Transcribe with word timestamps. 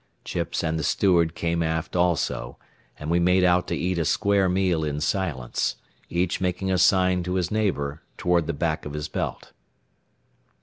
Chips 0.25 0.63
and 0.63 0.79
the 0.79 0.83
steward 0.83 1.35
came 1.35 1.61
aft, 1.61 1.95
also, 1.95 2.57
and 2.97 3.11
we 3.11 3.19
made 3.19 3.43
out 3.43 3.67
to 3.67 3.75
eat 3.75 3.99
a 3.99 4.03
square 4.03 4.49
meal 4.49 4.83
in 4.83 4.99
silence, 4.99 5.75
each 6.09 6.41
making 6.41 6.71
a 6.71 6.79
sign 6.79 7.21
to 7.21 7.35
his 7.35 7.51
neighbor 7.51 8.01
toward 8.17 8.47
the 8.47 8.51
back 8.53 8.83
of 8.87 8.93
his 8.93 9.07
belt. 9.07 9.51